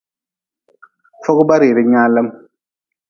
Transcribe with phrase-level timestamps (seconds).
[1.23, 2.27] Fogba rili nyaalm.